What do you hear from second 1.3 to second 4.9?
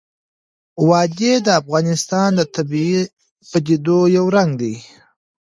د افغانستان د طبیعي پدیدو یو رنګ دی.